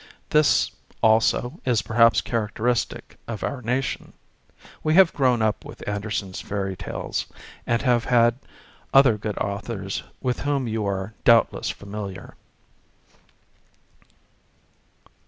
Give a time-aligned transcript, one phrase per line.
[0.31, 0.71] This,
[1.03, 4.13] also, is perhaps characteristic of our nation.
[4.83, 7.27] We have grown up with Andersen's Fairy Tales,
[7.67, 8.39] and have had
[8.95, 12.35] other good authors with whom you are doubtless familiar.